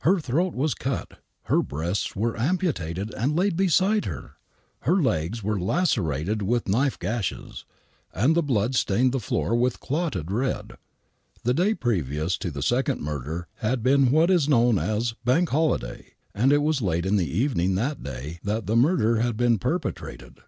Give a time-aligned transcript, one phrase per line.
[0.00, 4.32] Her throat was cut, her breasts were amputated and lay beside her,
[4.80, 7.64] her legs were lacerated with knife gashes,
[8.12, 10.72] and the blood stained the floor with clotted red.
[11.44, 16.14] The day previous to the second murder had been what is known as" Bank Holiday"
[16.34, 20.40] and it was late in the evening that day that the murder had been perpetrated.